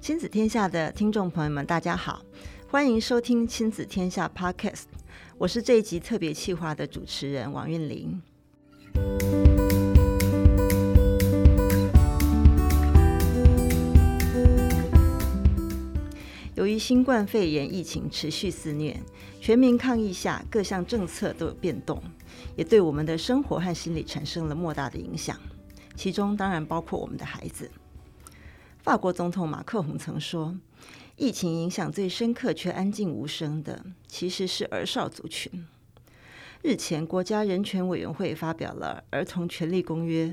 [0.00, 2.24] 亲子天下的听众朋友们，大家好，
[2.70, 4.84] 欢迎收听亲子天下 Podcast，
[5.36, 8.22] 我是这一集特别企划的主持人王韵玲。
[16.54, 18.98] 由于新冠肺炎疫情持续肆虐，
[19.38, 22.02] 全民抗疫下，各项政策都有变动，
[22.56, 25.36] 也对我们的生活和心理产生了莫大的影响，
[25.94, 27.70] 其中当然包括我们的孩子。
[28.82, 30.56] 法国总统马克宏曾说
[31.16, 35.66] ：“疫情影响最深刻却安静无声的，其实是儿少族群。”
[36.62, 40.26] 日前，国家人权委员会发表了《儿童权利公约》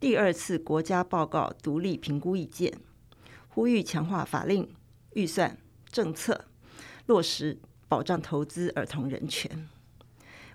[0.00, 2.72] 第二次国家报告独立评估意见，
[3.48, 4.70] 呼吁强化法令、
[5.12, 5.58] 预算、
[5.90, 6.46] 政策，
[7.06, 9.68] 落实保障投资儿童人权，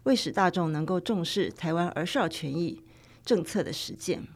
[0.04, 2.81] 为使大众能够重视台湾儿少权益
[3.23, 4.28] 政策的实践。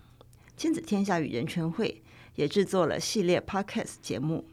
[0.56, 2.04] 亲子天下与人权会。
[2.36, 4.46] 也制作了系列 Podcast 节目，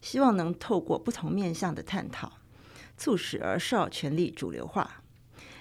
[0.00, 2.32] 希望能透过不同面向的探讨，
[2.96, 5.02] 促使儿少权利主流化。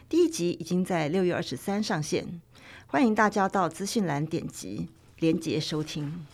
[0.08, 2.40] 第一集已经在六月二十三上线，
[2.88, 4.88] 欢迎大家到资讯栏点击
[5.20, 6.26] 连结收听。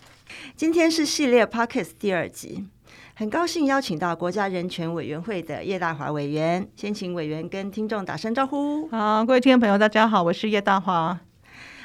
[0.54, 2.66] 今天是系列 Podcast 第二集，
[3.14, 8.88] 很高兴邀请到国家人权委员会的叶大华委员，先请委员跟听众打声招呼。
[8.88, 11.20] 好，各位听众朋友，大家好，我是叶大华。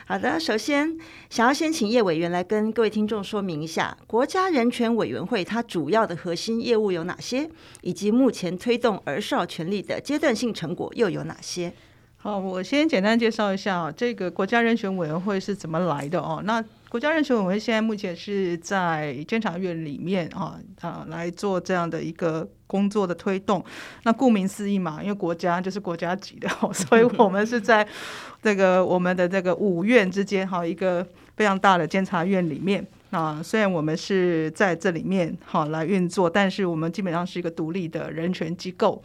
[0.09, 0.97] 好的，首先
[1.29, 7.49] 想要先请叶委员来跟各位听众说明一下，国家人权委员会它主要的核心业务有哪些，
[7.81, 11.73] 以及目前推动儿少权利的阶段性成果又有哪些？
[12.15, 16.41] 好，我先简单介绍一下这个国家人权委员会是怎么来的哦。
[16.45, 16.63] 那
[16.97, 23.63] 国家人权委员会现在目前是在监察院里面啊啊来做这样的一个工作的推动。
[24.01, 27.87] 那顾名思义嘛，因为国家就是国家级的， 所以我们是在
[28.41, 33.41] 这个我们的这个五院之间哈，一个非常大的监察院里面那。
[33.43, 39.01] 虽然我们是在这里面好来运作，但是我们基本上是一个独立的人权机构。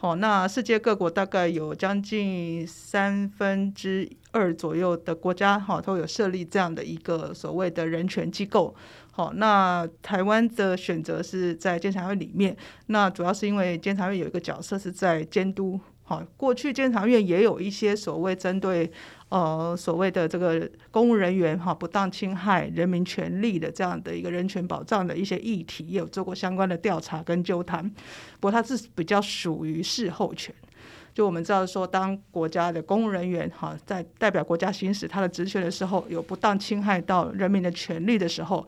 [0.00, 8.74] 哦，那世界各国大概有将近三分之二左右的国家，哈，都有设立这样的一个所谓的人权机构。
[9.12, 12.56] 好，那台湾的选择是在监察院里面，
[12.86, 15.78] 那主要是因为监察院有一个角色是在监督。
[16.04, 18.90] 好，过去监察院也有一些所谓针对。
[19.30, 27.82] 呃，所谓的这个公务人员哈不当侵害人民权利的这样的一个人权保障的一些议题，也有做过相关的调查跟纠谈。
[28.38, 30.54] 不过它是比较属于事后权，
[31.12, 38.64] 就我们知道说，当国家的公务人员哈在代表国家行使他的职权的时候，有不当侵害到人民的权利的时候，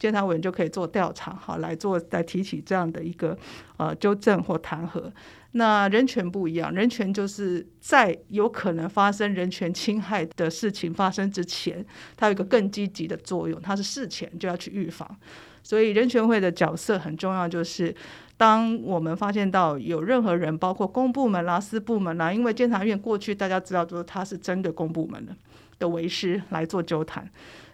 [0.00, 3.38] 监察委员就可以做调查，哈来做来提起这样的一个
[3.76, 5.04] 呃纠正或弹劾。
[5.52, 11.84] 那人权不一样，人权就是在有可能发生人权侵害的事情发生之前，
[12.16, 15.08] 它有一个更积极的作用，它是事前就要去预防。
[15.62, 17.94] 所以人权会的角色很重要，就是
[18.38, 25.36] 当我们发现到有任何人，包括公部门啦、私部门啦，因为监察院过去大家知道，就是它是针对公部门的
[25.80, 27.28] 的为师来做纠弹。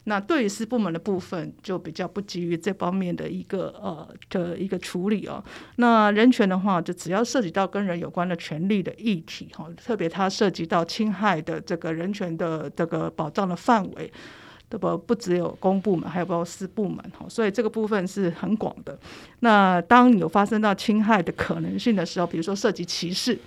[0.07, 5.43] 那对于私部门的部分，就比较不基于这方面的一个呃的一个处理哦。
[5.77, 14.13] 那人权的话，就只要涉及到跟人有关的权利的议题哈，特别它涉及到侵害的这个人权的这个保障的范围，
[14.69, 18.99] 对不不只有公部门，还有包括私部门哈，所以这个部分是很广的。
[19.41, 23.39] 那当你有发生到侵害的可能性的时候，比如说涉及歧视。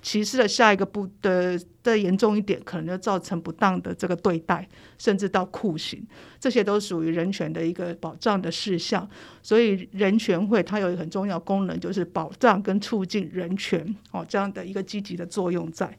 [0.00, 6.00] 歧视的下一个步的的严重一点，可能就造成不当的这个对待，甚至到酷刑，
[6.38, 9.06] 这些都属于人权的一个保障的事项。
[9.42, 15.92] 所以人权会它有一个很重要功能，就是保障跟促进人权哦这样的一个积极的作用在。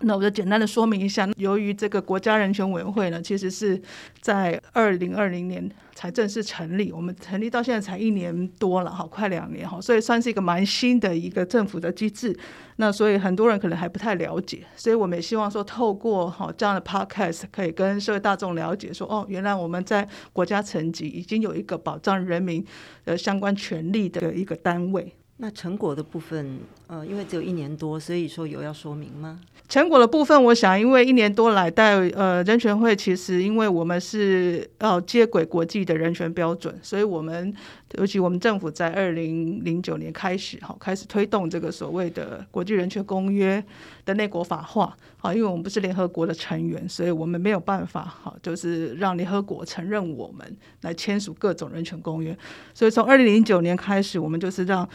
[0.00, 3.80] 那我就简单的说明一下，由于这个国家人权委员会呢，其实是
[4.20, 12.36] 在二零二零年才正式成立，我们成立到现在才一年多了哈，快两年哈，所以算是一个蛮新的一个政府的机制。
[12.76, 22.64] 那所以很多人可能还不太了解，所以我们也希望说，透过哈这样的 podcast 可以跟社会大众了解说，哦，原来我们在国家层级已经有一个保障人民
[23.04, 25.12] 的相关权利的一个单位。
[25.38, 26.58] 那成果的部分，
[26.88, 29.38] 呃，因为只有一年多，所以说有要说明吗？
[29.68, 37.54] 成果的部分，我想，因为一年多来，带呃人权会其实，因为我们是要接轨国际的人权标准，所以我们
[37.98, 43.62] 尤其我们政府在二零零九年开始，哈，开始推动这个所谓的国际人权公约
[44.06, 52.34] 的内国法化，好，因为我们不是联合国的成员，所以我们没有办法，哈，就是让联合国承认我们来签署各种人权公约，
[52.72, 54.88] 所以从二零零九年开始，我们就是让。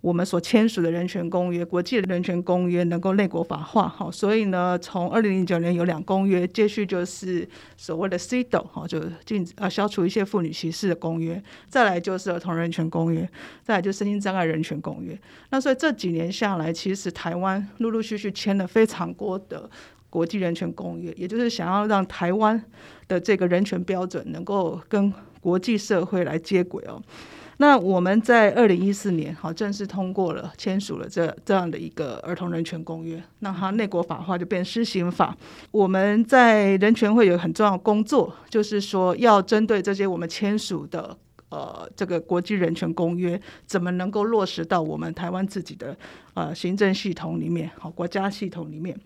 [0.00, 3.86] 我们所签署的人权公约、国际人权公约能够内国法化。
[3.86, 13.28] 好，所以呢，从二零零九年有两公约，接续就是所谓的 CEDAW，好，就禁止啊消除一些妇女歧视的公约，再来就是儿童人权公约，
[13.62, 15.18] 再来就是身心障碍人权公约。
[15.50, 19.68] 那所以这几年下来，其实台湾陆陆续续签了非常多的
[20.08, 22.62] 国际人权公约，也就是想要让台湾
[23.06, 27.02] 的这个人权标准能够跟国际社会来接轨哦。
[27.60, 35.36] 那我们在二零一四年好正式通过了签署了这这样的一个儿童人权公约，那它内国法化就变施行法。
[35.70, 41.14] 我们在人权会有很重要的工作，就是说要针对这些我们签署的
[41.50, 45.94] 呃这个国际人权公约，怎么能够落实到我们台湾自己的
[46.32, 48.98] 呃行政系统里面，好国家系统里面。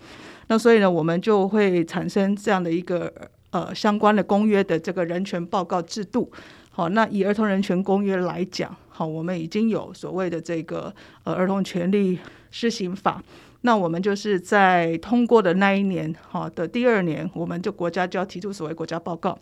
[0.47, 3.13] 那所以呢，我们就会产生这样的一个
[3.51, 6.31] 呃相关的公约的这个人权报告制度。
[6.77, 10.93] 好，那以儿童人权公约来讲，好，我们已经有所谓的这个
[11.23, 12.19] 呃儿童权利
[12.51, 13.23] 施行法。
[13.61, 19.39] 那我们就是在通过的那一年，好的第二年，我们就国家就要提出所谓国家报告。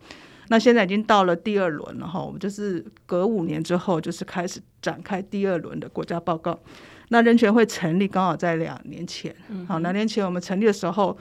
[0.48, 6.58] 那现在已经到了第二轮了哈，我们就是隔五年之后，就是开始展开第二轮的国家报告。
[7.08, 9.34] 那人权会成立刚好在两年前，
[9.66, 11.16] 好，两年前我们成立的时候，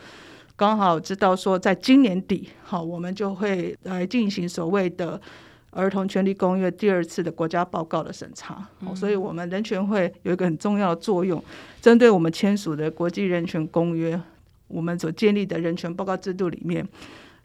[0.58, 5.22] 刚好知道说在今年底，好，我们就会来进行所谓的。
[5.71, 11.41] 儿童权利公约第二次的国家报告的审查，嗯，所以我们人权会有一个很重要的作用，
[11.81, 14.19] 针对我们签署的国际人权公约，
[14.68, 16.85] 我们所建立的人权报告制度里面，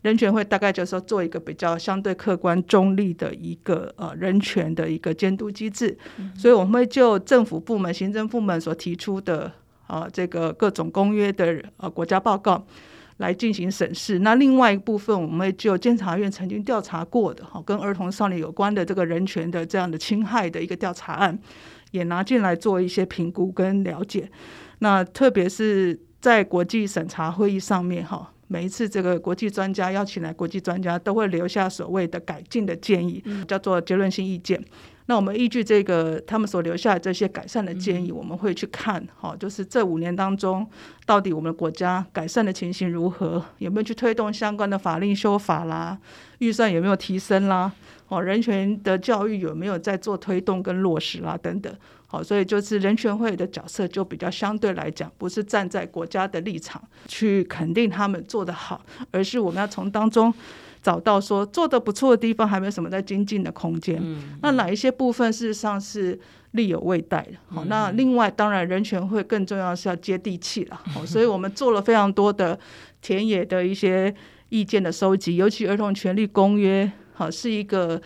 [0.03, 9.53] 人权会大概就是说做一个比较相对客观中立的一个呃人权的一个监督机制，嗯，所以我们会就政府部门、行政部门所提出的
[9.87, 12.67] 啊，呃，这个各种公约的呃国家报告。
[13.19, 14.19] 来进行审视。
[14.19, 21.39] 那另外一部分，我们就监察院曾经调查过的，哈，跟儿童少年有关的这个人权的这样的侵害的一个调查案，
[21.93, 24.31] 也拿进来做一些评估跟了解。
[24.81, 34.63] 那特别是在国际审查会议上面，哈，每一次这个国际专家邀请来，国际专家都会留下所谓的改进的建议，叫做结论性意见。
[35.07, 40.69] 那我们依据这个他们所留下的这些改善的建议，我们会去看，哈，就是这五年当中，
[41.05, 43.43] 到底我们国家改善的情形如何？
[43.59, 45.97] 有没有去推动相关的法令修法啦？
[46.39, 47.73] 预算有没有提升啦？
[48.09, 51.39] 哦，人权的教育有没有在做推动跟落实啦？
[51.43, 51.73] 等等，
[52.07, 58.81] 好，所以就是人权会的角色就比较相对来讲，不是站在国家的立场去肯定他们做得好，
[59.11, 60.33] 而是我们要从当中。
[60.83, 63.99] 找到说做得不错的地方，还没有什么在精进的空间。
[64.01, 64.39] 嗯。
[64.41, 66.17] 那哪一些部分事实上是
[66.53, 67.39] 力有未逮的？
[67.49, 70.81] 好，那另外当然人权会更重要是要接地气了。
[70.85, 72.57] 好，所以我们做了非常多的
[73.03, 74.15] 田野的一些
[74.51, 78.01] 意见的收集，尤其儿童权利公约，好是一个。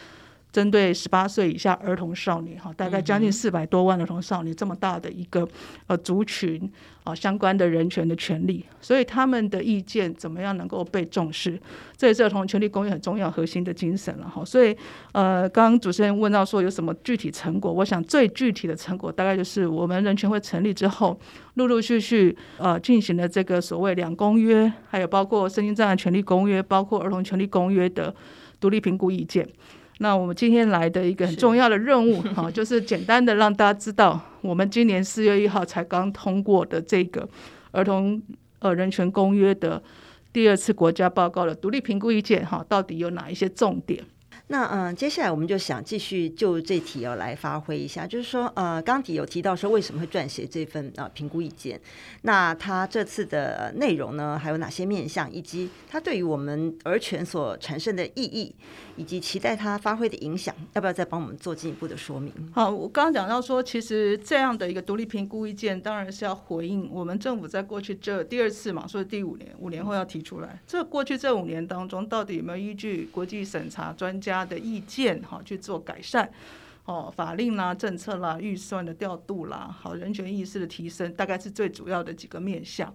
[0.53, 5.49] 针对十八岁以下儿童少年，哈，大概将近四百多万儿童少年这么大的一个
[5.87, 6.69] 呃族群
[7.05, 11.57] 啊，相关的人权的权利，所以他们的意见怎么样能够被重视，
[11.97, 14.45] 这也是儿童权利公约很重要核心的精神了哈。
[14.45, 14.77] 所以
[15.13, 21.17] 呃，刚刚主持人问到说有什么具体成果，我想最具体的成果大概就是我们人权会成立之后，
[21.55, 28.13] 陆陆续续呃进行了这个所谓两公约，还有包括身心障碍权利公约，包括儿童权利公约的
[28.61, 29.49] 独立评估意见。
[29.99, 37.29] 那我们今天来的一个很重要的任务， 哈，就是简单的让大家知道，我们今年四月一号才刚通过的这个
[37.73, 38.23] 儿童
[38.61, 39.83] 呃人权公约的
[40.33, 44.03] 第二次国家报告的独立评估意见，哈，到底有哪一些重点？
[44.53, 51.81] 那嗯、接下来我们就想继续就这题要来发挥一下，就是说呃，刚提有提到说为什么会撰写这份啊、呃、评估意见？
[52.23, 58.53] 那他这次的内容呢，还有哪些面向，以及他对于我们儿权所产生的意义，
[58.97, 62.33] 以及期待他发挥的影响，要不要再帮我们做进一步的说明？
[62.53, 76.31] 好，我刚刚讲到说，其实这样的一个独立评估意见，当然是要回应我们政府在过去这第二次嘛，所以第五年五年后要提出来，这过去这五年当中，到底有没有依据国际审查专家的意见哈去做改善，
[76.85, 82.95] 哦，法令啦、政策啦、预算的调度啦，好，人权意识的提升，大概是最主要的几个面向。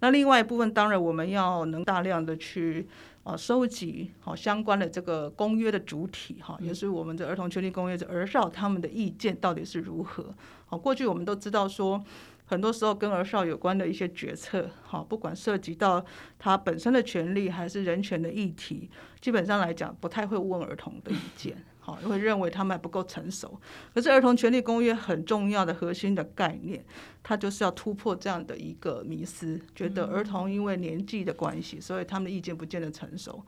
[0.00, 2.86] 那另外一部分，当然我们要能大量的去
[3.24, 10.34] 啊收集好相关的这个公约的主体哈，也是我们的儿童权利公约的儿少他们的意见到底是如何？
[10.66, 12.04] 好，过去我们都知道说。
[12.46, 16.04] 很多时候跟儿少有关的一些决策，哈，不管涉及到
[16.38, 18.88] 他本身的权利还是人权的议题，
[19.20, 23.60] 基本上来讲不太会问儿童的意见， 好，会认为他们还不够成熟。
[23.92, 26.84] 可是儿童权利公约很重要的核心的概念，
[27.22, 33.44] 它就是要突破这样的一个迷思，觉得儿童因为年纪的关系，所以他们的意见不见得成熟。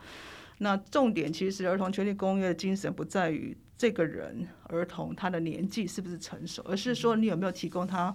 [0.59, 8.13] 那重点其实儿童权利公约的精神不在于这个人儿童他的年纪是不是成熟，而是说你有没有提供他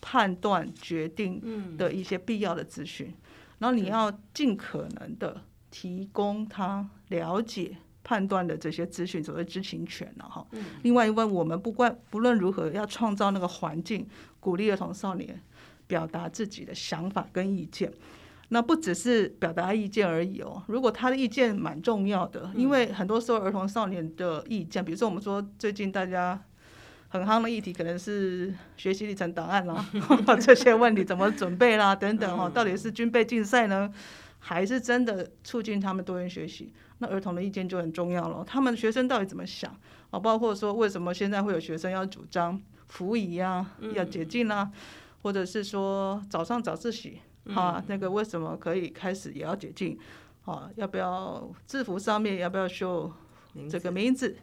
[0.00, 3.12] 判断决定的一些必要的资讯，
[3.58, 10.46] 然后你要尽可能的提供他了解判断的这些资讯，所谓知情权了哈。
[10.82, 14.06] 另外，因为我们不管不论如何要创造那个环境，
[14.38, 15.40] 鼓励儿童少年
[15.86, 17.92] 表达自己的想法跟意见。
[18.50, 20.62] 那不只是表达意见而已哦。
[20.68, 26.40] 如果他的意见蛮重要的，因为很多时候儿童少年的意见，比如说我们说最近大家
[27.18, 29.86] 很夯的议题，可能是学习历程档案啦，
[30.40, 33.92] 这些问题怎么准备啦等等哈，到底是军备竞赛呢，
[34.38, 36.72] 还是真的促进他们多元学习？
[36.98, 38.44] 那儿童的意见就很重要了。
[38.46, 39.70] 他们学生到底怎么想
[40.10, 40.18] 啊？
[40.18, 44.70] 包括说为什么现在会有学生要主张服役啊，要解禁啊，
[45.22, 47.20] 或者是说早上早自习。
[47.54, 49.96] 啊，那个为什么可以开始也要解禁？
[50.46, 53.12] 啊，要不要制服上面要不要修
[53.70, 54.36] 这个名字？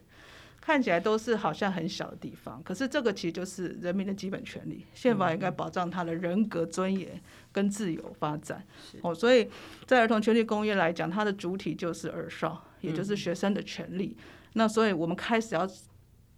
[0.64, 7.20] 看起来都是好像很小的地方，可是这个其实就是人民的基本权利，宪法应该保障他的人格尊严
[7.52, 8.64] 跟自由发展。
[9.02, 9.46] 哦，所以
[9.84, 14.16] 在儿童权利公约来讲，它的主体就是儿少，也就是学生的权利。
[14.54, 15.68] 那所以我们开始要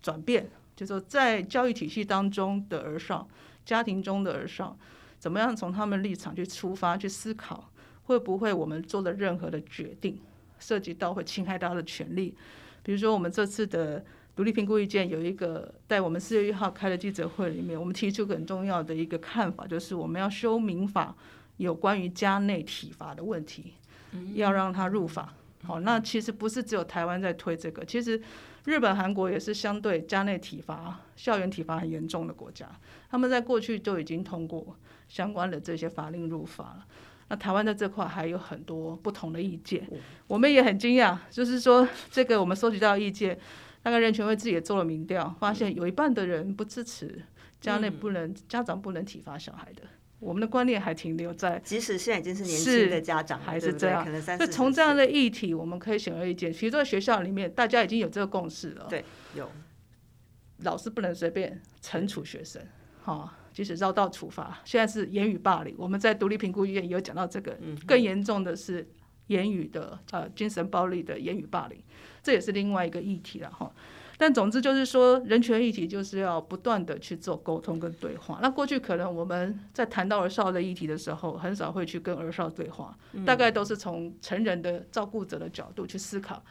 [0.02, 3.28] 转变，就是说在教育体系当中的儿少，
[3.64, 4.76] 家庭中的儿少。
[5.21, 7.71] 怎么样从他们立场去出发去思考，
[8.02, 10.21] 会不会我们做的任何的决定
[10.59, 12.35] 涉及到会侵害到他的权利？
[12.83, 14.04] 比如说我们这次的
[14.37, 21.16] 独立评估意见有一个在我们四月一号开的记者会里面，我们提出很重要的一个看法，就是我们要修民法
[21.57, 23.73] 有关于家内体罚的问题，
[24.35, 25.33] 要让它入法。
[25.64, 28.23] 好，那其实不是只有台湾在推这个，其实
[28.66, 32.71] 日本、韩国也是相对家内体罚、校园体罚很严重的国家，
[33.11, 34.76] 他们在过去就已经通过。
[35.09, 36.87] 相关的这些法令入法了，
[37.28, 39.88] 那台湾在这块还有很多不同的意见，
[40.26, 43.38] 我们也很惊讶，就是说这个我们收集到的意见，
[43.87, 47.23] 大概人权会自己也做了民调，发现有一半的人不支持
[47.61, 49.83] 家内不能、嗯、家长不能体罚小孩的，
[50.19, 59.05] 我们的观念还停留在，即使现在已经是年轻的家长还是这样，所以从这样的议题，我们可以显而易见，其实在学校里面大家已经有这个共识了，对，
[59.37, 59.49] 有。
[60.64, 62.61] 老师不能随便惩处学生，
[63.05, 63.33] 哈。
[63.52, 65.76] 即使绕道处罚，现在是言语霸凌。
[65.78, 68.87] 我们在独立评估医院也有讲到这个，更严重的是
[69.28, 71.83] 言语的呃精神暴力的言语霸凌，
[72.26, 73.71] 这也是另外一个议题了哈。
[74.18, 78.40] 但总之就是说，人权议题就是要不断的去做沟通跟对话。
[78.42, 86.42] 那过去可能我们在谈到儿少的议题的时候，很少会去跟儿少对话，大概都是从成人的照顾者的角度去思考，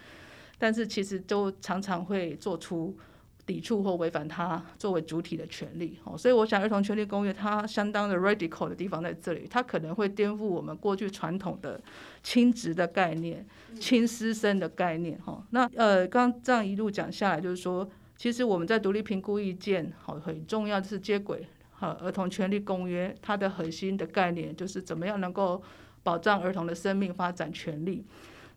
[0.57, 2.95] 但是其实都常常会做出。
[3.45, 11.79] 抵触或违反他作为主体的权利，哦，所以我想儿童权利公约它相当的 radical 的地方在这里，它可能会颠覆我们过去传统的
[12.23, 13.45] 亲职的概念、
[13.79, 15.45] 亲师生的概念，哈。
[15.51, 17.87] 那呃，刚这样一路讲下来，就是说，
[18.17, 25.61] 其实我们在独立评估意见，好，很重要的是接轨和儿童权利公约，它的核心的概念就是怎么样能够
[26.01, 28.03] 保障儿童的生命发展权利。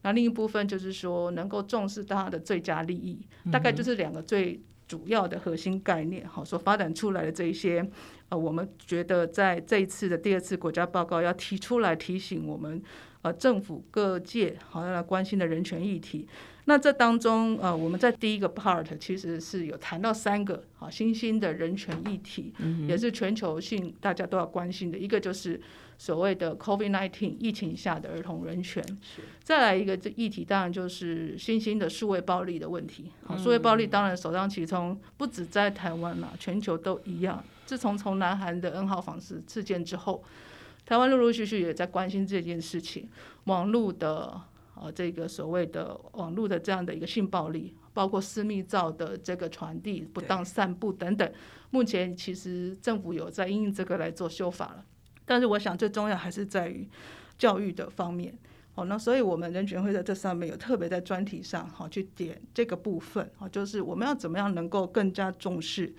[0.01, 3.19] 那另一部分就是说，能够重视他的最佳利益，
[3.53, 4.59] 大概就是两个最。
[4.89, 7.87] 主要的核心概念，好，所发展出来的这一些，
[8.31, 12.83] 呃，我们觉得在这一次的第二次国家报告要提出来提醒我们，
[13.23, 16.27] 呃，政府各界好要来关心的人权议题。
[16.65, 22.53] 那这当中，呃，我们在第一个 part 其实是有谈到三个好新兴的人权议题，
[22.89, 25.61] 也是全球性大家都要关心的，一个就是。
[25.99, 28.83] 所谓的 COVID-19 疫情下的儿童人权，
[29.43, 33.11] 再来一个这议题，当然就是新兴的数位暴力的问题。
[33.27, 37.45] 好，数位暴力当然首当其冲，不止在台湾啦，全球都一样。
[37.67, 40.23] 自从从南韩的 N 号房事事件之后，
[40.87, 43.09] 台湾陆陆续续也在关心这件事情。
[43.45, 44.41] 网络的
[44.77, 51.31] 呃这个所谓的网络的这样的一个性暴力，包括私密照的这个传递、不当散布等等，
[51.71, 54.85] 目前其实政府有在因应这个来做修法了。
[55.29, 56.89] 但是我想最重要还是在于
[57.37, 58.37] 教育的方面，
[58.75, 65.95] 好，那所以我们人权会在这上面有特别在专题上好去点这个部分，好，就是我们要怎么样能够更加重视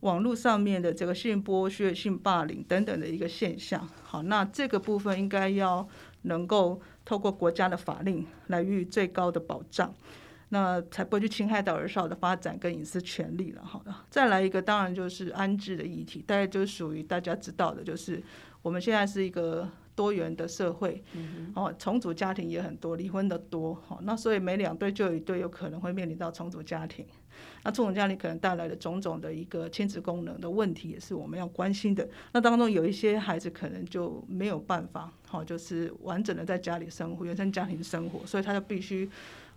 [0.00, 5.86] 网络上面的这个性剥削、性霸凌等等的一个现象，好，那这个部分应该要
[6.22, 9.92] 能够透过国家的法令来予以最高的保障。
[10.52, 13.62] 那才不会去侵害到儿少的发展跟隐私权利了。
[13.64, 18.20] 好的，再来一个，当然就是安置的议题，大概就是属于大家知道的，就是
[18.62, 27.04] 我们现在是一个多元的社会，嗯、哦，重组家庭也很多，离婚的多，哦，那所以每两对就有一对有可能会面临到重组家庭，
[27.64, 32.08] 那重组家庭可能带来的种种的一个亲子功能的问题，也是我们要关心的。
[32.32, 39.08] 那当中有一些孩子可能就没有办法，好、哦，就是完整的在家里生活，原生家庭生活，所以他就必须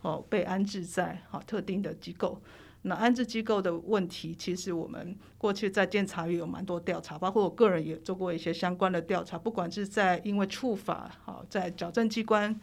[0.02, 2.42] 哦被安置在好、哦、特定的机构。
[2.86, 9.38] 那安置机构的问题，其实我们过去在监察院有蛮多调查，包括我个人也做过一些相关的调查。
[9.38, 12.60] 不管是在因为处罚，好在矫正机关，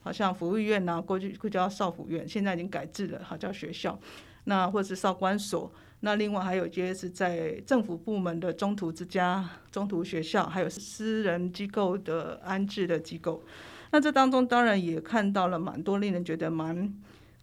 [0.00, 3.98] 好像福利院呐，过去过去叫少辅院，现在已经改制了，好叫学校。
[4.44, 13.42] 那或者是少管所，那另外还有一些是在政府部门的中途之家、中途学校，还有私人机构的安置的机构。
[13.90, 16.94] 那这当中当然也看到了蛮多令人觉得蛮。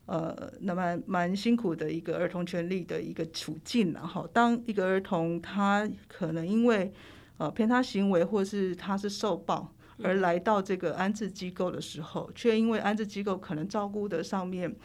[0.07, 6.91] 呃，那么蛮辛苦的一个儿童权利的一个处境，然后当一个儿童他可能因为
[7.37, 9.71] 呃偏差行为或是他是受暴
[10.03, 14.75] 而来到这个安置机构的时候，却因为安置机构可能照顾的上面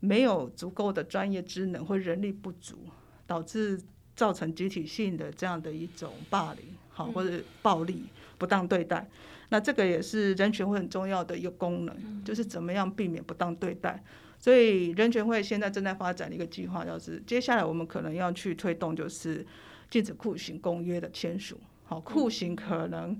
[0.00, 2.78] 没有足够的专业职能或人力不足，
[3.26, 3.78] 导致
[4.16, 8.04] 造成集体性的这样的一种霸凌，好或者暴力
[8.38, 9.06] 不当对待，
[9.50, 14.02] 那这个也是人权会很重要的一个功能，就是怎么样避免不当对待。
[14.42, 19.46] 所以人权会现在正在发展的一个计划，就是接下来我们可能要去推动，就是
[19.88, 21.60] 禁止酷刑公约的签署。
[21.84, 23.16] 好，酷刑可能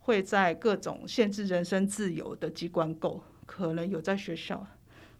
[0.00, 4.66] 会在各种限制人身自由的机关构，可能有在学校。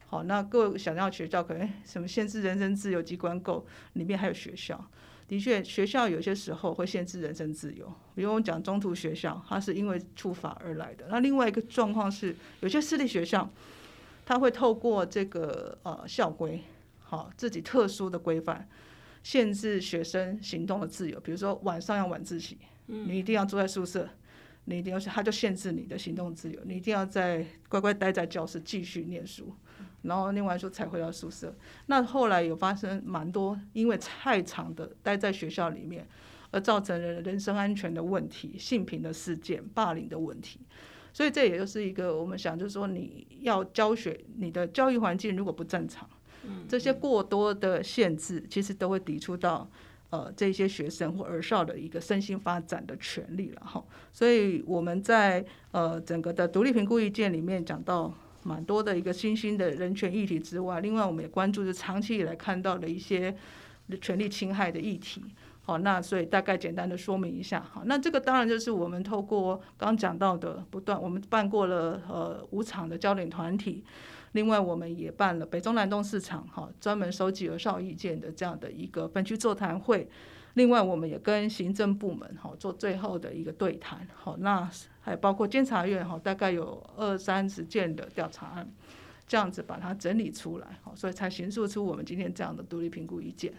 [0.06, 4.82] 好，那各位想要学校可能什么限制人身自由机关构里面还有学校。
[5.28, 11.08] 的确，学校有些时候会限制人身自由，比如我们讲中途学校，它是因为处罚而来的。
[11.10, 13.50] 那另外一个状况是，有些私立学校。
[14.24, 16.62] 他会透过这个呃校规，
[17.00, 18.68] 好自己特殊的规范，
[19.22, 21.18] 限制学生行动的自由。
[21.20, 24.08] 比如说晚上要晚自习，你一定要住在宿舍，
[24.64, 29.54] 你一定要，他就限制你的行动自由，你一定要在乖乖待在教室继续念书，
[30.02, 31.54] 然后念完书才回到宿舍。
[31.86, 36.06] 那后来有发生蛮多因为太长的待在学校里面，
[36.50, 40.60] 而造成人人身安全的问题、性平的事件、霸凌的问题。
[41.12, 46.08] 所以这也就是一个我们想，就是说你要教学，你的教育环境如果不正常，
[46.68, 49.68] 这些过多的限制，其实都会抵触到
[50.10, 53.84] 呃这些学生或儿少的一个身心发展的权利了哈。
[54.12, 63.36] 所以我们在呃整个的独立评估意见里面讲到蛮多的一个新兴的人权议题之外，另外我们也关注是长期以来看到的一些
[64.00, 65.22] 权利侵害的议题。
[65.64, 67.60] 好，那所以大概简单的说明一下。
[67.60, 73.84] 好，那这个当然就是我们透过刚讲到的不断，我们办过了呃五场的焦点团体，
[74.32, 80.08] 另外我们也办了北中南东市场，哈，专门收集儿少意见的这样的一个分区座谈会。
[80.54, 84.06] 另外我们也跟行政部门哈做最后的一个对谈。
[84.14, 84.68] 好，那
[85.00, 88.68] 还包括监察院哈，大概有二三十件的调查案，
[89.26, 93.54] 这样子把它整理出来，好，所以才形塑出我们今天这样的独立评估意见。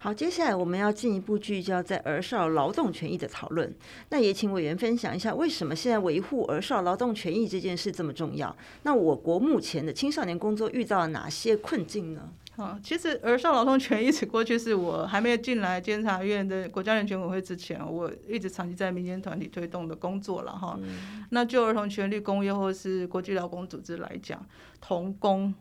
[0.00, 3.74] 好，接下来我们要进一步聚焦在儿少劳动权益的讨论。
[4.10, 8.54] 那也请委员分享一下，为什么现在维护儿少劳动权益这件事这么重要？
[8.84, 12.30] 那我国目前的青少年工作遇到了哪些困境呢？
[12.54, 20.78] 啊，其实儿少劳动权益，过去是我还没有进来监察院的国家人权委员会之前，我一直长期在民间团体推动的工作了哈。
[20.80, 24.44] 嗯、那就儿童权利公约或是国际劳工组织来讲，
[24.80, 25.52] 童工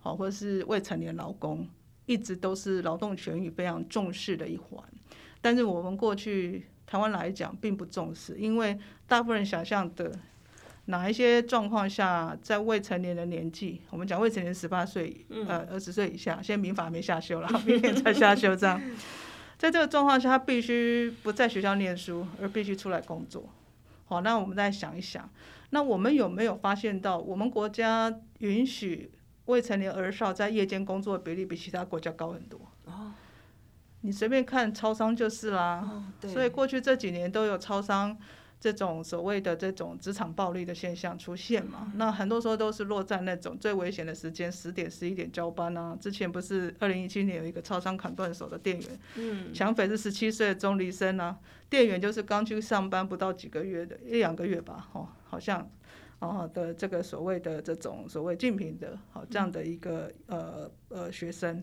[0.00, 1.66] 好，或是未成年劳工。
[2.06, 4.82] 一直都是劳动权益非常重视的一环，
[5.40, 10.16] 但是我们过去台湾来讲并不重视，因为大部分人想象的
[10.86, 18.80] 哪一些状况下，在未成年的年纪，我们讲未成年十八岁，呃二十岁以下，现在民法还没下修了， 明年才下修这样，
[19.58, 23.48] 在这个状况下，他必须不在学校念书，而必须出来工作。
[24.04, 25.28] 好，那我们再想一想，
[25.70, 29.10] 那我们有没有发现到，我们国家允许？
[29.46, 32.60] 未成年儿少在夜间工作的比例比其他国家高很多。
[32.84, 33.12] 哦，
[34.02, 35.80] 你随便看超商就是啦。
[35.82, 36.30] 哦，对。
[36.30, 38.16] 所以过去这几年都有超商
[38.58, 41.82] 这种所谓的这种职场暴力的现象出现嘛。
[41.86, 41.92] 嗯。
[41.96, 45.96] 那很多时候都是落在那种最危险的时间，十点、十一点交班啊。
[46.00, 51.38] 之前不是二零一七年有一个超商砍断手的店员，嗯，抢匪是十七岁的中离生啊。
[51.68, 55.70] 店员就是刚去上班不到几个月的，一两个月吧，哦，好像。
[56.18, 61.62] 哦的这个所谓的这种所谓竞品的，好这样的一个呃呃学生，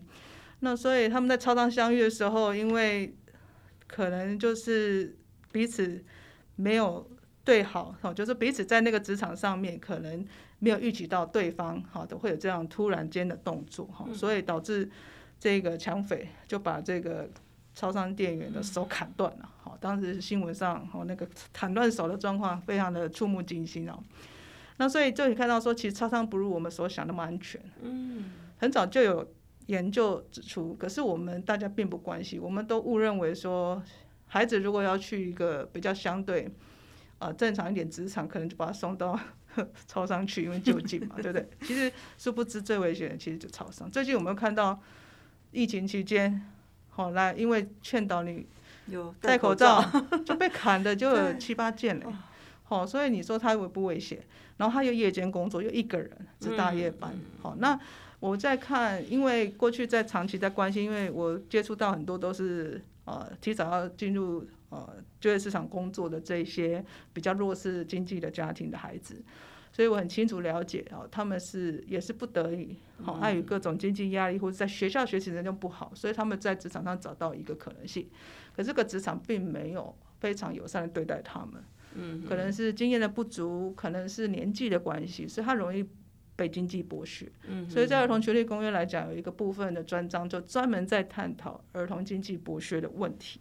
[0.60, 3.16] 那所以他们在操场相遇的时候，因为
[3.86, 5.16] 可能就是
[5.50, 6.04] 彼此
[6.56, 7.10] 没有
[7.44, 10.24] 对好，哦，就是彼此在那个职场上面可能
[10.60, 14.88] 没有预期到对方好的会有这样突然间的动作，哈，所以导致
[15.38, 17.28] 这个抢匪就把这个
[17.74, 23.98] 超商店员的手砍断了，好，当时新闻上哦那个砍断手的状况非常的触目惊心哦。
[24.76, 27.60] 那所以就你看到说，其实超商不如我们所想那么安全。
[27.82, 29.32] 嗯，很早就有
[29.66, 33.82] 研究指出，可是我们大家并不关心，我们都误认为说，
[34.26, 36.46] 孩子如果要去一个比较相对
[37.18, 39.18] 啊、呃、正常一点职场，可能就把他送到
[39.86, 41.48] 超商去，因为就近嘛，对不对？
[41.62, 43.90] 其实殊不知最危险的其实就超商。
[43.90, 44.80] 最近我们看到
[45.52, 46.50] 疫情期间。
[46.96, 48.46] 好，来，因为劝导你
[48.86, 49.84] 有戴口罩，
[50.24, 52.06] 就被砍的就有 七八件嘞。
[52.74, 54.20] 好，所以你说他危不危险？
[54.56, 56.10] 然后他又夜间工作，又一个人
[56.40, 57.12] 值大夜班。
[57.40, 57.78] 好，那
[58.20, 69.22] 我在看，因为过去在长期在关心，因为我接触到很多都是呃提早要进入呃就业市场工作的这些比较弱势经济的家庭的孩子。
[69.72, 78.08] 所以我很清楚了解哦，他们是也是不得已，好碍于各种经济压力，或者在学校学习成绩不好，所以他们在职场上找到一个可能性。
[78.56, 81.60] 可这个职场并没有非常友善的对待他们，
[81.94, 85.86] 嗯，可能是经验的不足，可能是年纪的关系，所以他容易
[86.36, 87.30] 被经济剥削。
[87.48, 93.40] 嗯，所以在儿童权利公约来讲，有一个部分的专章就专门在探讨儿童经济剥削的问题。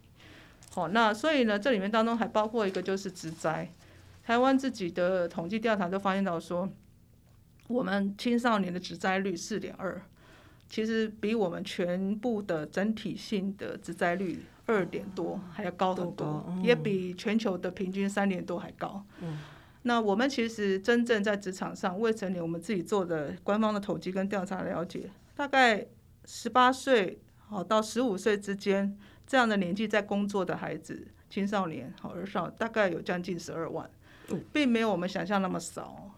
[0.72, 3.70] 好，那所以呢，这里面当中还包括一个就是职灾。
[4.24, 6.70] 台湾自己的统计调查都发现到说，
[7.68, 10.02] 我们青少年的职灾率四点二，
[10.70, 19.06] 其实比我们全部的整体性的职灾率二点多还要高很多，也比全球的平均三点多还高。
[19.84, 25.86] 那我们其实真正在职场上未成年，我们自己做的官方的统计跟调查了解，大概
[26.26, 28.98] 十八岁好到十五岁之间
[29.28, 33.90] 这样的年纪在工作的孩子、青少年好儿少，大概有将近十二万。
[34.54, 36.10] 并没有我们想象那么少，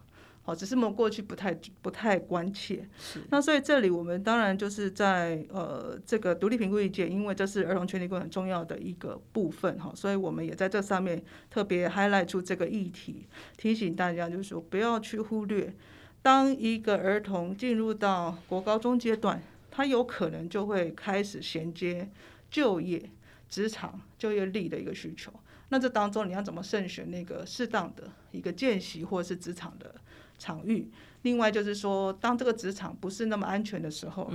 [0.46, 2.88] 好，只是我们过去不太不太关切。
[3.00, 3.20] 是。
[3.30, 15.74] 那所以这里我们当然就是在呃这个独立评估意见，因为这是儿童权利公约很重要的一个部分哈，所以我们也在这上面特别 highlight 出这个议题，提醒大家就是说不要去忽略，
[16.22, 22.08] 当一个儿童进入到国高中阶段，他有可能就会开始衔接
[22.48, 23.10] 就业、
[23.48, 25.32] 职场、就业力的一个需求。
[25.68, 29.92] 那这当中你要怎么慎选那个适当的一个见习或者是职场的
[30.38, 30.90] 场域？
[31.22, 34.32] 另外就是说，当这个职场不是那么安全的时候，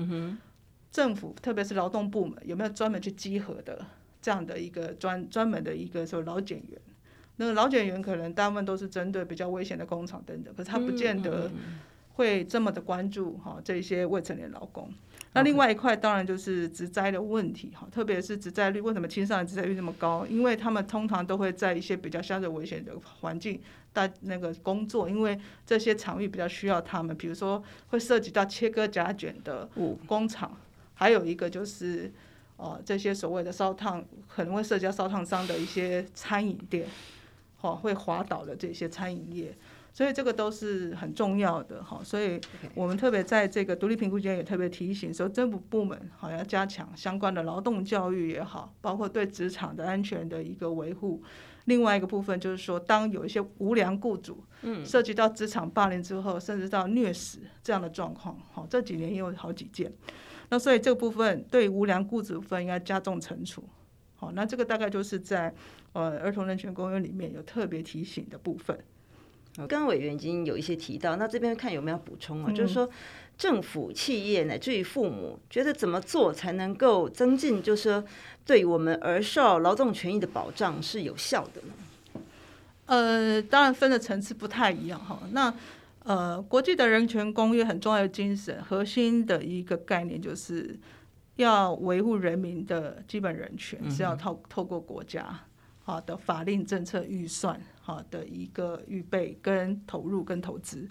[0.92, 3.86] 政府特别是劳动部门有没有专门去稽核的
[4.22, 6.80] 这样的一个专专门的一个说劳检员？
[7.38, 11.50] 那个劳检员可能大部分都是针对比较危险的工厂等等，可是他不见得
[12.14, 14.94] 会这么的关注哈这些未成年劳工。
[15.34, 20.26] 那另外一块当然就是职灾的问题哈，特别是职灾率，为什么青少年职灾率那么高？
[20.28, 23.62] 因为他们通常都会在一些比较相对危险的环境
[23.94, 29.70] 大那个工作，因为这些场域比较需要他们，比如说会涉及到切割夹卷的
[30.06, 30.58] 工厂，
[30.94, 32.12] 还有一个就是
[32.58, 36.88] 哦这些所谓的烧烫可能会涉及到烧烫伤的一些餐饮店，
[37.62, 39.56] 哦会滑倒的这些餐饮业。
[39.94, 42.40] 所以这个都是很重要的哈，所以
[42.74, 51.22] 我们特别在这个独立评估间也特别提醒说，政府部门好要加强相关的劳动教育也好，包括对职场的安全的一个维护。
[51.66, 59.94] 另外一个部分就是说，当有一些无良雇主，嗯，涉及到职场霸凌之后，甚至到虐死这样的状况，好，这几年也有好几件。
[60.50, 63.64] 那所以这个部分对无良雇主部分应该加重惩处。
[64.16, 65.54] 好，那这个大概就是在
[65.94, 68.78] 呃儿童人权公约里面有特别提醒的部分。
[69.56, 72.46] 刚刚委员已经有一些提到，那这边看有没有补充啊？
[72.48, 72.90] 嗯、就是说，
[73.38, 78.04] 政府、企业乃至于父母，觉得怎么做才能够增进，就是说，
[78.46, 82.24] 对我们儿少劳动权益的保障是有效的呢？
[82.86, 85.20] 呃，当然分的层次不太一样哈。
[85.32, 85.54] 那
[86.04, 90.80] 呃，国际的人权公约很重要的精神，核心的一个概念就是
[91.36, 95.42] 要维护人民的基本人权，是要透透过国家
[95.84, 97.62] 好的法令、政策、预算。
[97.82, 100.88] 好的一个预备跟投入跟投资，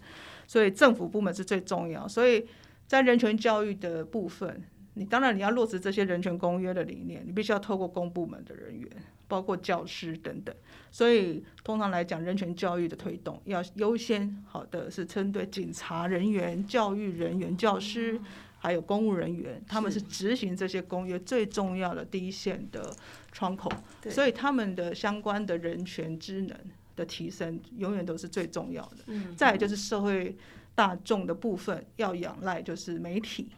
[0.47, 2.07] 所以政府部门是最重要。
[2.07, 2.47] 所以
[2.87, 4.63] 在人权教育的部分，
[4.95, 8.91] 你当然你要落实这些人权公约的理念，你必须要透过公部门的人员，
[9.29, 10.55] 包括教师等等。
[10.91, 18.21] 所以通常来讲，人权教育的推动要优先好的是针对警察人员、教育人员、教师。
[18.63, 22.95] 还有公务人员，他们是执行这些公约最重要的第一线的
[23.33, 23.73] 窗口，
[24.11, 26.55] 所以他们的相关的人权职能
[27.01, 28.99] 的提升，永远都是最重要的。
[29.07, 30.37] 嗯，再就是社会
[30.75, 33.49] 大众的部分，要仰赖就是媒体，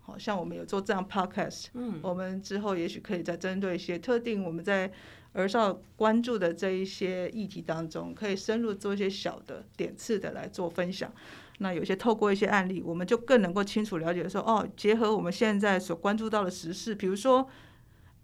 [0.00, 4.92] 好像我们有做这样 podcast，嗯，我们之后也许可以再针对一些特定我们在
[5.32, 11.10] 儿少关注的这一些议题当中，可以深入做一些小的点次的来做分享。
[11.62, 17.46] 那有些透过一些案例，我们就更能够清楚了解说，哦，结合我们现在所关注到的时事，比如说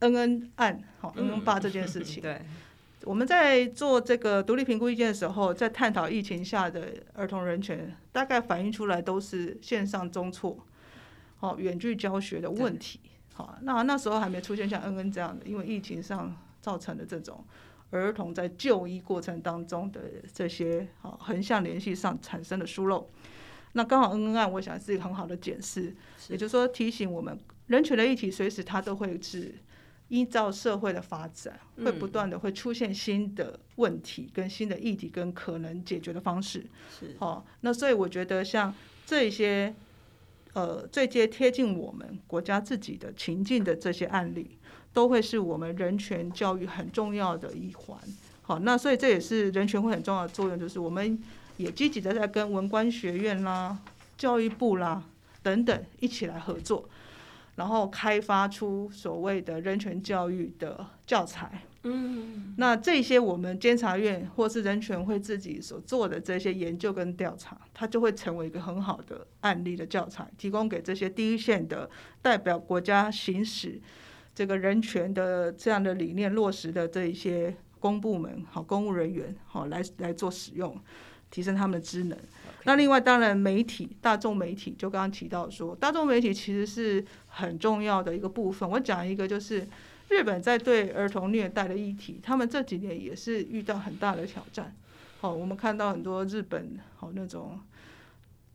[0.00, 2.20] 恩恩案，好恩恩爸这件事情。
[2.20, 2.42] 嗯、对，
[3.06, 10.58] 我们在做这个独立评估意见的时候，在探讨疫情下的儿童人权，大概反映出来都是线上中辍，
[11.36, 12.98] 好远距教学的问题。
[13.32, 17.44] 好，那那时候还没出现像恩恩这样的，因为疫情上造成的这种
[17.90, 20.00] 儿童在就医过程当中的
[20.34, 23.08] 这些好横向联系上产生的疏漏。
[23.74, 25.94] 那刚好恩恩案，我想是一个很好的检视，
[26.28, 27.38] 也就是说提醒我们，
[27.68, 29.54] 人权的议题随时它都会是
[30.08, 36.64] 依照社会的发展，会不断的会出现新的问题、跟新的议题、跟可能解决的方式。
[36.98, 39.74] 是，好，那所以我觉得像这些，
[40.52, 44.58] 呃，最接贴近我们国家自己的情境的这些案例，
[44.92, 47.98] 都会是我们人权教育很重要的一环。
[48.42, 51.18] 好，那所以这也是人权会很重要的作用，就是我们。
[51.58, 53.78] 也积极的在跟文官学院啦、
[54.18, 55.02] 教育部啦
[55.42, 56.86] 等等一起来合作，
[57.56, 61.62] 然后开发出所谓的人权教育的教材。
[61.88, 71.88] 嗯，那这些我们监察院或是人权会自己所做的这些研究跟调查，它就会成为一个很好的案例的教材，提供给这些第一线的
[72.20, 73.80] 代表国家行使
[74.34, 80.76] 这个人权的这样的理念落实的这一些公部门好公务人员好来来做使用。
[81.36, 82.18] 提升他们的知能。
[82.64, 88.66] 那另外，当然媒体、大众媒体，就刚刚提到说，大众媒体其实是很重要的一个部分。
[88.70, 89.68] 我讲一个，就是
[90.08, 94.74] 日本在对儿童虐待的议题，他们这几年也是遇到很大的挑战。
[95.20, 97.60] 好，我们看到很多日本好那种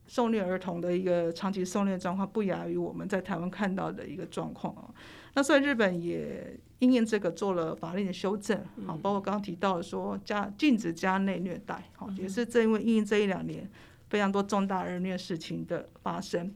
[0.07, 4.89] 受虐儿童的一个长期受虐状况，不亚于我们在台湾看到的一个状况啊。
[5.35, 13.69] 那所以日本也因应这个做了法令的修正，好，包括刚刚提到的说家禁止家内虐待，好，也是正因为因应这一两年
[14.09, 16.51] 非常多重大儿虐事情的发生。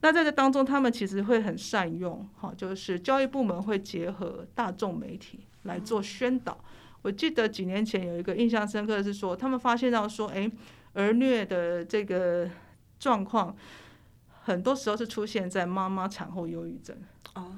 [0.00, 6.58] 那在这当中，他们其实会很善用，好，就是教育部门会结合大众媒体来做宣导。
[7.02, 10.50] 我记得几年前有一个印象深刻的是说，他们发现到说，诶，
[10.94, 12.50] 儿虐的这个
[12.98, 13.54] 状况，
[14.42, 16.96] 很多时候是出现在妈妈产后忧郁症。
[17.36, 17.52] 哦。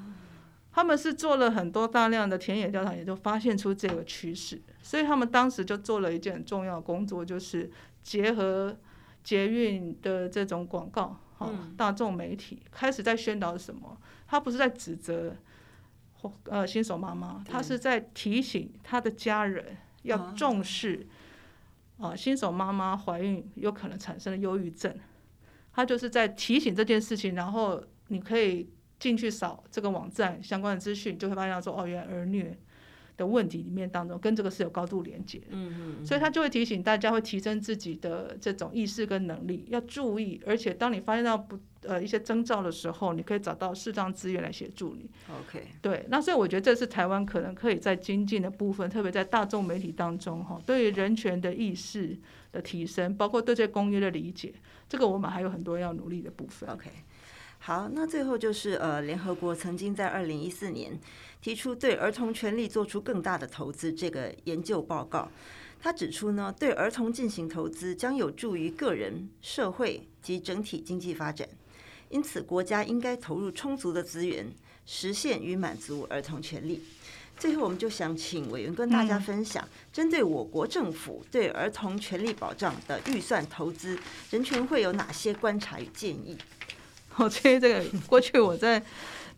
[0.75, 7.71] 他们是做了很多大量的田野调查，也就发现出这个趋势，所以他们当时就做了一件很重要的工作，就是
[8.03, 8.75] 结合
[9.23, 13.99] 捷运的这种广告，好，大众媒体开始在宣导什么？
[14.27, 15.37] 他不是在指责
[16.45, 21.07] 呃新手妈妈，他是在提醒他的家人要重视
[21.99, 24.99] 啊新手妈妈怀孕有可能产生的忧郁症，
[25.75, 28.71] 他就是在提醒这件事情，然后你可以。
[29.03, 32.57] 进去扫这个网站相关的资讯，就会发现说，哦，原来儿虐
[33.17, 35.47] 的问题里面当中跟这个是有高度连接的。
[35.51, 36.07] 嗯嗯。
[36.07, 40.41] 所以他就会提醒大家，会提升自己的这种意识跟能力，要注意。
[40.47, 45.11] 而且当你发现到不呃一些征兆的时候，你可以找到适当资源来协助你。
[45.29, 45.67] OK。
[45.81, 52.17] 对，那所以我觉得这是台湾可能可以在精进的部分，特别在大众媒体当中哈，对于人权的意识
[52.53, 54.55] 的提升，包括对这公约的理解，
[54.89, 56.71] 这个我们还有很多要努力的部分。
[56.71, 56.89] OK。
[57.65, 60.99] 好，那最后就是呃，联合国曾经在二零一四年
[61.41, 65.31] 提出对儿童权利做出更大的投资这个研究报告，
[65.81, 71.49] 他指出呢，对儿童进行投资将有助于个人、社会及整体经济发展，
[72.09, 74.53] 因此国家应该投入充足的资源，
[74.85, 76.83] 实现与满足儿童权利。
[77.39, 83.97] 最后，我们就想请委员跟大家分享，针对我国政府对儿童权利保障的预算投资，
[84.33, 86.37] 人权会有哪些观察与建议？
[87.17, 88.83] 我觉得这个过去我在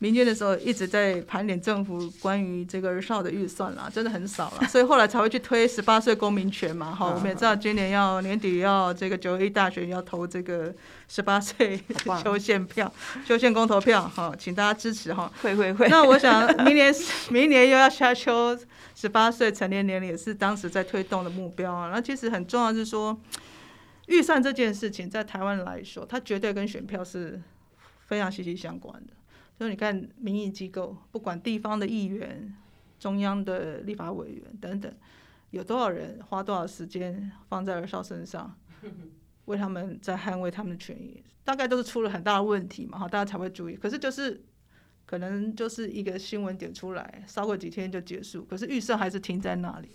[0.00, 6.94] 民间的时候一直在盘点政府关于这个儿少的预算啦，真的很少了，所以后来才会去推十八岁公民权嘛。
[6.94, 10.74] 好，我们也知道今年要年底要这个九一大选要投这个
[11.08, 11.80] 十八岁
[12.22, 12.92] 修宪票、
[13.24, 15.32] 修宪公投票，好，请大家支持哈。
[15.40, 15.88] 会会会。
[15.88, 16.92] 那我想明年
[17.30, 18.58] 明年又要下修
[18.96, 21.90] 十八岁成年年龄，也是当时在推动的目标啊。
[21.94, 23.16] 那其实很重要是说，
[24.08, 27.40] 预算这件事情在台湾来说，它绝对跟选票是。
[28.06, 29.12] 非常息息相关的，
[29.56, 32.54] 所以你看民意机构，不管地方的议员、
[32.98, 34.92] 中央的立法委员等等，
[35.50, 38.54] 有多少人花多少时间放在儿少身上，
[39.46, 43.76] 为他们在捍卫他们的权益，大概都是出了很大的问题嘛，哈，大家才会注意。
[43.76, 44.42] 可是就是
[45.06, 49.88] 可能就是一个新闻点出来，烧个几天就结束，可是预算还是停在那里。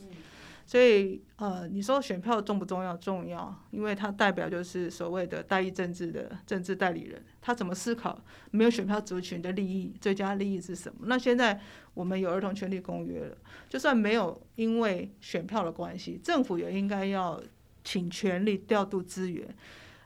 [0.69, 2.95] 所以，呃，你说选票重不重要？
[2.97, 11.07] 重要，因为它代表就是所谓的代议政治的政治代理人，他怎么思考没有选票族群的利益，最佳利益是什么？
[11.07, 11.59] 那现在
[11.95, 13.35] 我们有儿童权利公约了，
[13.67, 17.41] 就算没有因为选票的关系，政府也应该要
[17.83, 19.47] 请权力调度资源，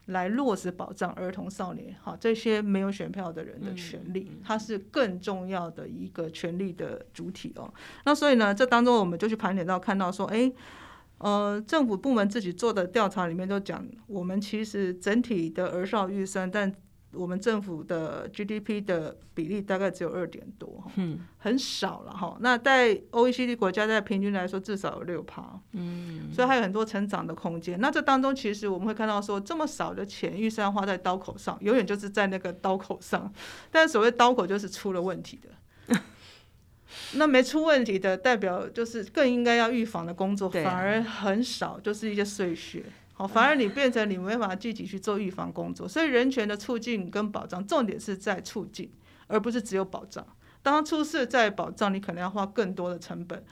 [0.08, 7.74] 来落实保障儿童少年好这些没有选票的人的权利，它是更重要的一个权利的主体哦。
[8.04, 10.52] 那所以呢，这当中我们就去盘点到看到说，哎，
[11.20, 16.70] 呃，政府部门自己做的调查里面都讲，我们其实整体的儿少预算，但
[17.13, 22.36] 我们政府的 GDP 的比例大概只有二点多，嗯，很少了哈。
[22.39, 27.80] 那在 OECD 国家，在平均来说至少有六趴，嗯，所以还有很多成长的空间。
[27.80, 33.32] 那这当中其实我们会看到说，这么少的钱预算花在刀口上，永远就是在那个刀口上。
[33.71, 35.39] 但所谓刀口就是出了问题
[35.88, 35.97] 的，
[37.15, 42.84] 那没出问题的代表就是更应该要预防的工作反而很少，就是一些碎屑。
[43.28, 48.92] 反而你变成你没法积极去做预防工作，所以人权的促进跟保障，重点是在促进，
[49.28, 50.26] 而不是只有保障。
[50.62, 53.44] 当出事在保障，你可能要花更多的成本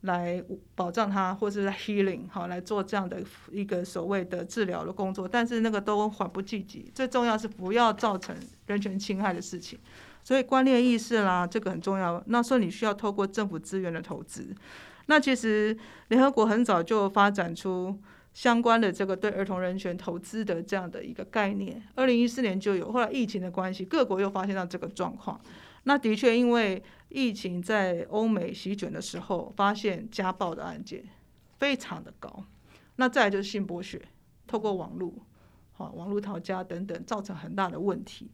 [0.00, 0.42] 来
[0.74, 6.90] 保障它，或者是 healing 好来做这样的一个所谓的治疗的工作，但是那个都缓不济急。
[6.94, 8.34] 最重要是不要造成
[8.66, 9.78] 人权侵害的事情，
[10.24, 12.22] 所以观念意识啦，这个很重要。
[12.26, 14.54] 那所以你需要透过政府资源的投资。
[15.06, 15.76] 那其实
[16.08, 17.98] 联合国很早就发展出。
[18.36, 25.40] 相关的这个对儿童人权投资的这样的一个概念，二零一四年就有，后来疫情的关系，各国又发现到这个状况。
[25.84, 31.02] 那的确，因为疫情在欧美席卷的时候，发现家暴的案件
[31.58, 32.44] 非常的高。
[32.96, 34.02] 那再来就是性剥削，
[34.46, 35.14] 透过网络，
[35.72, 38.30] 好网络逃家等等，造成很大的问题。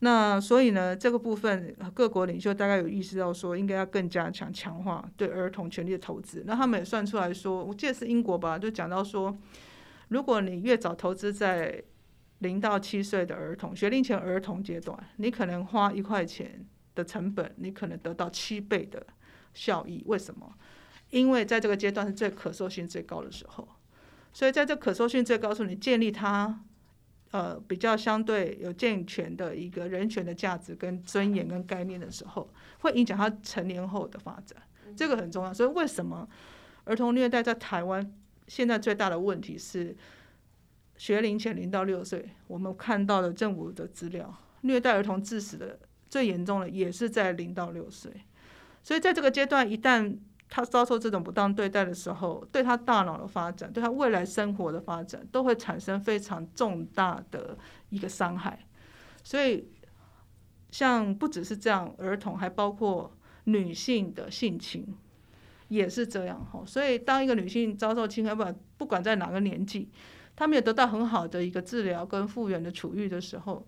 [0.00, 6.44] 那所以呢，这个部分各国领袖大概有意识到说，应该要更加强强化对儿童权利的投资。
[6.46, 9.34] 那他们也算出来说，我记得是英国吧，就讲到说，
[10.08, 11.82] 如果你越早投资在
[12.40, 19.06] 零到七岁的儿童学龄前儿童阶段，你可能花一块钱的成本，你可能得到七倍的
[19.54, 20.04] 效益。
[20.06, 20.52] 为什么？
[21.08, 23.66] 因为在这个阶段是最可塑性最高的时候，
[24.34, 26.60] 所以在这可塑性最高的时候，你建立它。
[27.32, 34.56] 呃，比较相对有健全的一个人权的价值跟尊严跟概念的时候，会影响他成年后的发展，
[34.96, 35.52] 这个很重要。
[35.52, 36.26] 所以为什么
[36.84, 38.12] 儿童虐待在台湾
[38.46, 39.94] 现在最大的问题是
[40.96, 48.10] 学龄前零到六岁，我们看到的政府的资料，虐待儿童致死的最严重的也是在零到六岁，
[48.82, 50.16] 所以在这个阶段一旦。
[50.48, 57.58] 他遭受这种不当对待的时候，对他大脑的发展，对他未来生活的发展，都会产生非常重大的
[57.90, 58.66] 一个伤害。
[59.24, 59.68] 所以，
[60.70, 64.96] 像不只是这样，儿童还包括女性的性侵，
[65.68, 66.62] 也是这样哈。
[66.64, 69.90] 所以，当一个女性遭受侵害，不管不管在哪个年纪，
[70.36, 73.66] 她没有得到很好的一个治疗跟复原的处遇的时候。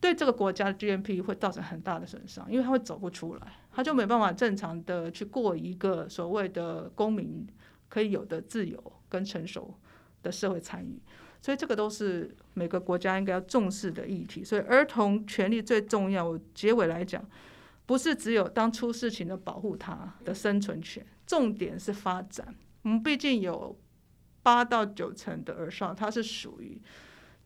[0.00, 3.40] 对这个国家的 GNP 会造成很大的损伤，因为他会走不出来，
[3.74, 7.44] 他就没办法正常的去过一个所谓的公民
[7.88, 9.74] 可以有的自由跟成熟
[10.22, 11.02] 的社会参与，
[11.42, 14.44] 所以这个都是每个国家应该要重视的议题。
[14.44, 16.38] 所以儿童权利最重要。
[16.54, 17.28] 结尾来讲，
[17.84, 22.54] 不是只有当出事情的保护他的生存权，重点是发展。
[22.82, 23.76] 我们毕竟有
[24.42, 26.80] 八到九成的儿少，他是属于。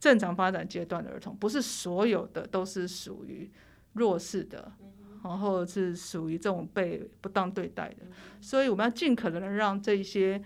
[0.01, 3.51] 正常发展阶段的儿童，不是所有的都是属于
[3.95, 4.73] 弱势的，
[5.23, 8.07] 然后是属于这种被不当对待的，
[8.41, 10.43] 所以我们要尽可能的让这些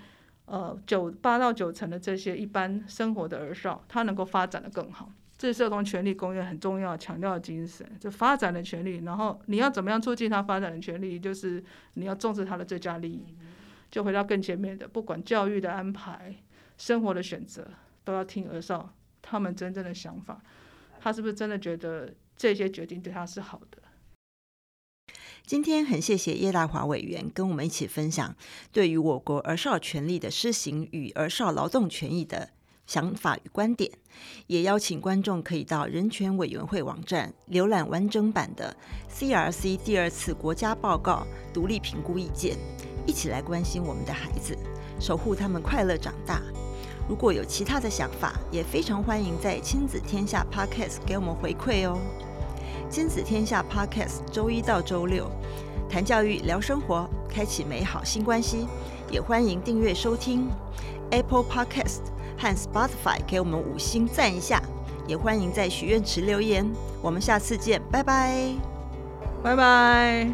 [0.46, 5.10] 呃九八到九成的这些一般生活的儿少，他能够发展的更好。
[5.36, 8.98] 这是儿童权利公约很重要强调的精神，就发展的权利。
[9.04, 11.62] 然后你要怎么样促进他发展的权利，就是
[11.94, 13.34] 你要重视他的最佳利益。
[13.90, 16.34] 就回到更前面的，不管教育的安排、
[16.78, 17.68] 生活的选择，
[18.04, 18.94] 都要听儿少。
[19.20, 20.40] 他们真正的想法，
[21.00, 23.81] 他是不是真的觉得这些决定对他是好的？
[25.44, 28.34] 今天很谢谢叶大华委员跟我们一起分享
[28.72, 32.50] 对于我国儿少权利的施行与儿少劳动权益的
[32.86, 33.90] 想法与观点，
[34.46, 38.74] 也邀请观众可以到人权委员会网站浏览完整版的
[39.12, 42.56] CRC 第二次国家报告独立评估意见，
[43.06, 44.56] 一起来关心我们的孩子，
[45.00, 46.40] 守护他们快乐长大。
[47.08, 51.98] 如果有其他的想法，也非常欢迎在亲子天下 Podcast 给我们回馈哦。
[52.92, 55.26] 亲子天下 Podcast 周一到周六
[55.88, 58.66] 谈教育、聊生活，开启美好新关系。
[59.10, 60.46] 也欢迎订阅收听
[61.10, 62.00] Apple Podcast
[62.36, 64.62] 和 Spotify，给我们五星赞一下。
[65.06, 66.70] 也欢迎在许愿池留言。
[67.00, 68.52] 我们下次见，拜拜，
[69.42, 70.30] 拜拜。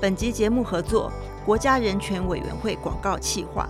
[0.00, 1.12] 本集节目合作
[1.46, 3.68] 国家人权委员会广告企划。